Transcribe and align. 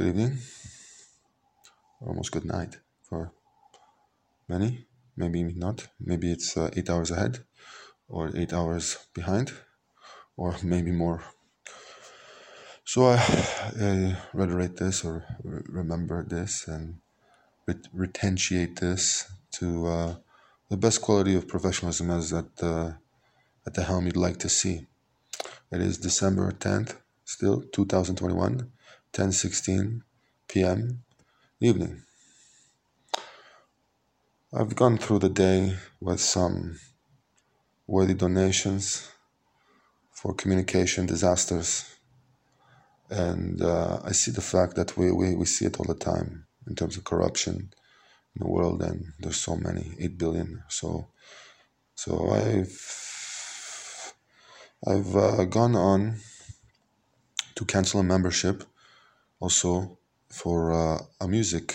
Good 0.00 0.16
evening, 0.16 0.38
almost 2.00 2.32
good 2.32 2.46
night 2.46 2.78
for 3.02 3.32
many. 4.48 4.86
Maybe 5.14 5.42
not. 5.42 5.88
Maybe 6.00 6.32
it's 6.32 6.56
uh, 6.56 6.70
eight 6.72 6.88
hours 6.88 7.10
ahead, 7.10 7.40
or 8.08 8.34
eight 8.34 8.54
hours 8.54 8.96
behind, 9.12 9.52
or 10.38 10.56
maybe 10.62 10.90
more. 10.90 11.22
So 12.82 13.08
I, 13.08 13.16
I 13.78 14.16
reiterate 14.32 14.78
this 14.78 15.04
or 15.04 15.26
remember 15.42 16.24
this 16.24 16.66
and 16.66 16.94
retentiate 17.92 18.80
this 18.80 19.30
to 19.58 19.86
uh, 19.86 20.14
the 20.70 20.78
best 20.78 21.02
quality 21.02 21.34
of 21.34 21.46
professionalism 21.46 22.10
as 22.10 22.32
at 22.32 22.56
the, 22.56 22.96
at 23.66 23.74
the 23.74 23.82
helm 23.82 24.06
you'd 24.06 24.16
like 24.16 24.38
to 24.38 24.48
see. 24.48 24.86
It 25.70 25.82
is 25.82 25.98
December 25.98 26.52
10th, 26.52 26.96
still 27.26 27.64
2021, 27.70 28.72
10:16 29.12 30.02
p.m. 30.46 31.02
evening. 31.60 32.02
I've 34.52 34.76
gone 34.76 34.98
through 34.98 35.18
the 35.20 35.28
day 35.28 35.76
with 36.00 36.20
some 36.20 36.78
worthy 37.88 38.14
donations 38.14 39.08
for 40.12 40.32
communication 40.34 41.06
disasters. 41.06 41.84
And 43.10 43.60
uh, 43.60 44.00
I 44.04 44.12
see 44.12 44.30
the 44.30 44.40
fact 44.40 44.76
that 44.76 44.96
we, 44.96 45.10
we, 45.10 45.34
we 45.34 45.44
see 45.44 45.66
it 45.66 45.80
all 45.80 45.86
the 45.86 45.94
time 45.94 46.46
in 46.68 46.76
terms 46.76 46.96
of 46.96 47.02
corruption 47.02 47.72
in 48.36 48.38
the 48.38 48.48
world, 48.48 48.82
and 48.82 49.12
there's 49.18 49.38
so 49.38 49.56
many, 49.56 49.92
8 49.98 50.18
billion. 50.18 50.62
So, 50.68 51.08
so 51.96 52.30
I've, 52.30 54.14
I've 54.86 55.16
uh, 55.16 55.44
gone 55.46 55.74
on 55.74 56.16
to 57.56 57.64
cancel 57.64 58.00
a 58.00 58.04
membership 58.04 58.62
also 59.40 59.98
for 60.28 60.72
uh, 60.72 60.98
a 61.20 61.26
music 61.26 61.74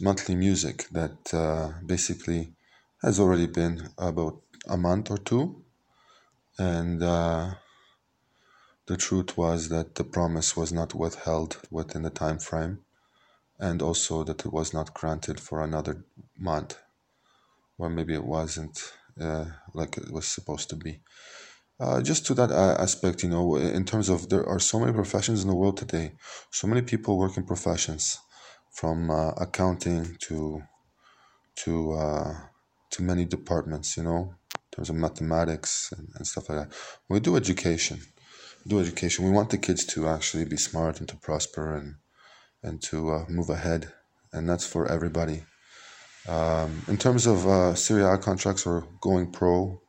monthly 0.00 0.34
music 0.34 0.86
that 0.90 1.32
uh, 1.32 1.72
basically 1.86 2.52
has 3.02 3.18
already 3.18 3.46
been 3.46 3.88
about 3.96 4.42
a 4.68 4.76
month 4.76 5.10
or 5.10 5.18
two. 5.18 5.64
And 6.58 7.02
uh, 7.02 7.54
the 8.86 8.96
truth 8.96 9.38
was 9.38 9.68
that 9.70 9.94
the 9.94 10.04
promise 10.04 10.56
was 10.56 10.72
not 10.72 10.94
withheld 10.94 11.58
within 11.70 12.02
the 12.02 12.10
time 12.10 12.38
frame, 12.38 12.80
and 13.58 13.80
also 13.80 14.24
that 14.24 14.44
it 14.44 14.52
was 14.52 14.74
not 14.74 14.92
granted 14.92 15.40
for 15.40 15.62
another 15.62 16.04
month, 16.36 16.78
or 17.78 17.88
maybe 17.88 18.14
it 18.14 18.24
wasn't 18.24 18.92
uh, 19.18 19.46
like 19.72 19.96
it 19.96 20.10
was 20.10 20.26
supposed 20.26 20.68
to 20.70 20.76
be. 20.76 21.00
Uh, 21.80 22.02
just 22.02 22.26
to 22.26 22.34
that 22.34 22.50
uh, 22.50 22.76
aspect, 22.78 23.22
you 23.22 23.30
know, 23.30 23.56
in 23.56 23.84
terms 23.86 24.10
of 24.10 24.28
there 24.28 24.46
are 24.46 24.58
so 24.58 24.78
many 24.78 24.92
professions 24.92 25.42
in 25.42 25.48
the 25.48 25.56
world 25.56 25.78
today, 25.78 26.12
so 26.50 26.66
many 26.66 26.82
people 26.82 27.16
work 27.16 27.38
in 27.38 27.42
professions 27.42 28.18
from 28.70 29.10
uh, 29.10 29.30
accounting 29.38 30.14
to 30.20 30.62
to 31.56 31.92
uh, 31.92 32.34
to 32.90 33.02
many 33.02 33.24
departments. 33.24 33.96
You 33.96 34.02
know, 34.02 34.34
in 34.54 34.76
terms 34.76 34.90
of 34.90 34.96
mathematics 34.96 35.90
and, 35.96 36.08
and 36.16 36.26
stuff 36.26 36.50
like 36.50 36.58
that. 36.58 36.76
We 37.08 37.18
do 37.18 37.36
education, 37.36 38.00
do 38.66 38.78
education. 38.78 39.24
We 39.24 39.30
want 39.30 39.48
the 39.48 39.56
kids 39.56 39.86
to 39.86 40.06
actually 40.06 40.44
be 40.44 40.58
smart 40.58 41.00
and 41.00 41.08
to 41.08 41.16
prosper 41.16 41.74
and 41.76 41.94
and 42.62 42.82
to 42.82 43.10
uh, 43.10 43.24
move 43.30 43.48
ahead, 43.48 43.90
and 44.34 44.46
that's 44.46 44.66
for 44.66 44.86
everybody. 44.86 45.44
Um, 46.28 46.82
in 46.88 46.98
terms 46.98 47.26
of 47.26 47.46
uh, 47.48 47.74
contracts 48.18 48.66
or 48.66 48.86
going 49.00 49.32
pro, 49.32 49.80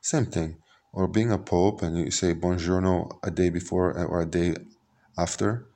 same 0.00 0.26
thing. 0.26 0.58
Or 0.92 1.06
being 1.06 1.30
a 1.30 1.38
pope 1.38 1.82
and 1.82 1.96
you 1.96 2.10
say 2.10 2.34
buongiorno 2.34 3.18
a 3.22 3.30
day 3.30 3.50
before 3.50 3.92
or 3.92 4.22
a 4.22 4.26
day 4.26 4.56
after, 5.16 5.66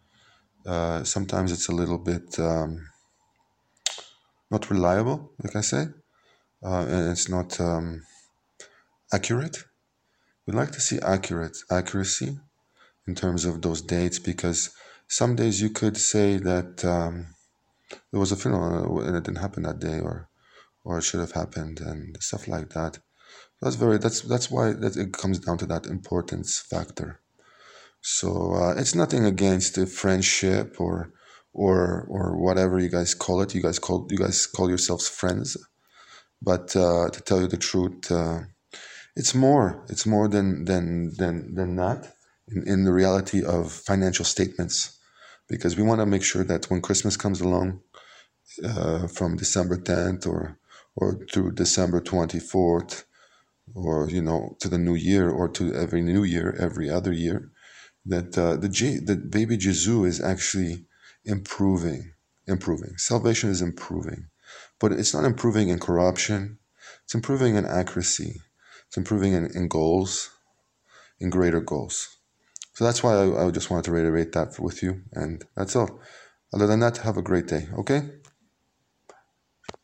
uh, 0.66 1.04
sometimes 1.04 1.52
it's 1.52 1.68
a 1.68 1.74
little 1.74 1.98
bit 1.98 2.38
um, 2.38 2.88
not 4.50 4.70
reliable, 4.70 5.32
like 5.42 5.56
I 5.56 5.60
say, 5.60 5.86
uh, 6.62 6.86
and 6.88 7.10
it's 7.12 7.28
not 7.28 7.60
um, 7.60 8.03
accurate. 9.12 9.58
We'd 10.47 10.56
like 10.56 10.72
to 10.72 10.80
see 10.80 10.98
accurate 11.00 11.56
accuracy 11.70 12.38
in 13.06 13.14
terms 13.14 13.44
of 13.44 13.62
those 13.62 13.82
dates 13.82 14.19
because 14.19 14.70
some 15.06 15.36
days 15.36 15.60
you 15.60 15.70
could 15.70 15.97
say 15.97 16.38
that 16.38 16.84
um, 16.84 17.26
there 18.10 18.20
was 18.20 18.32
a 18.32 18.36
funeral 18.36 19.00
and 19.00 19.16
it 19.16 19.24
didn't 19.24 19.41
happen 19.41 19.62
that 19.64 19.78
day, 19.78 20.00
or 20.00 20.28
or 20.84 20.98
it 20.98 21.03
should 21.03 21.20
have 21.20 21.32
happened, 21.32 21.80
and 21.80 22.16
stuff 22.20 22.48
like 22.48 22.70
that. 22.70 22.98
That's 23.61 23.77
very. 23.77 23.99
That's 23.99 24.21
that's 24.22 24.50
why 24.50 24.72
that 24.72 24.97
it 24.97 25.12
comes 25.12 25.39
down 25.39 25.59
to 25.59 25.67
that 25.67 25.87
importance 25.87 26.59
factor. 26.59 27.21
So 28.00 28.55
uh, 28.55 28.75
it's 28.77 28.95
nothing 28.95 29.25
against 29.25 29.75
the 29.75 29.87
friendship 29.87 30.77
or 30.78 31.12
or 31.55 32.06
or 32.11 32.37
whatever 32.37 32.78
you 32.78 32.91
guys 32.91 33.15
call 33.15 33.41
it. 33.41 33.55
You 33.55 33.62
guys 33.62 33.78
call 33.78 34.06
you 34.11 34.19
guys 34.19 34.47
call 34.47 34.69
yourselves 34.69 35.09
friends, 35.09 35.56
but 36.43 36.77
uh, 36.77 37.09
to 37.11 37.21
tell 37.22 37.41
you 37.41 37.47
the 37.47 37.56
truth, 37.56 38.11
uh, 38.11 38.41
it's 39.17 39.34
more. 39.34 39.84
It's 39.89 40.05
more 40.05 40.28
than 40.28 40.65
than 40.66 41.15
than 41.16 41.55
than 41.55 41.77
that. 41.77 42.15
In, 42.49 42.69
in 42.69 42.84
the 42.84 42.93
reality 42.93 43.43
of 43.43 43.72
financial 43.72 44.27
statements, 44.27 44.99
because 45.49 45.77
we 45.77 45.83
want 45.83 46.01
to 46.01 46.06
make 46.06 46.22
sure 46.22 46.45
that 46.45 46.69
when 46.71 46.83
Christmas 46.83 47.16
comes 47.16 47.41
along, 47.41 47.81
uh, 48.62 49.06
from 49.09 49.37
December 49.37 49.78
tenth 49.81 50.27
or 50.27 50.59
or 50.97 51.25
to 51.33 51.51
December 51.53 52.01
twenty 52.01 52.41
fourth, 52.41 53.06
or 53.75 54.08
you 54.10 54.22
know 54.22 54.56
to 54.60 54.69
the 54.69 54.78
new 54.78 54.94
year 54.94 55.30
or 55.30 55.48
to 55.50 55.75
every 55.75 56.02
new 56.02 56.25
year, 56.25 56.56
every 56.58 56.91
other 56.91 57.12
year 57.12 57.50
that 58.06 58.36
uh, 58.38 58.56
the 58.56 58.69
J- 58.69 58.98
the 58.98 59.16
baby 59.16 59.56
Jesus 59.56 59.86
is 59.88 60.20
actually 60.20 60.86
improving, 61.25 62.12
improving. 62.47 62.97
Salvation 62.98 63.50
is 63.50 63.62
improving, 63.62 64.28
but 64.80 64.92
it's 64.92 65.14
not 65.14 65.24
improving 65.24 65.69
in 65.69 65.78
corruption. 65.78 66.58
It's 67.04 67.14
improving 67.14 67.56
in 67.56 67.64
accuracy. 67.64 68.41
It's 68.88 68.97
improving 68.97 69.32
in, 69.32 69.47
in 69.54 69.69
goals, 69.69 70.30
in 71.20 71.30
greater 71.30 71.60
goals. 71.60 72.19
So 72.74 72.84
that's 72.84 73.03
why 73.03 73.14
I, 73.14 73.47
I 73.47 73.50
just 73.50 73.70
wanted 73.70 73.86
to 73.86 73.92
reiterate 73.92 74.32
that 74.32 74.58
with 74.60 74.82
you, 74.82 75.03
and 75.12 75.44
that's 75.56 75.76
all. 75.76 76.00
Other 76.53 76.66
than 76.66 76.80
that, 76.80 76.98
have 76.98 77.16
a 77.16 77.22
great 77.22 77.47
day. 77.47 77.69
Okay. 77.78 78.03